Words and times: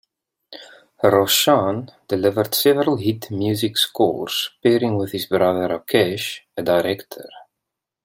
Roshan 1.03 1.91
delivered 2.07 2.55
several 2.55 2.95
hit 2.97 3.29
music 3.29 3.77
scores 3.77 4.49
pairing 4.63 4.97
with 4.97 5.11
his 5.11 5.27
brother 5.27 5.67
Rakesh, 5.67 6.39
a 6.57 6.63
director. 6.63 7.29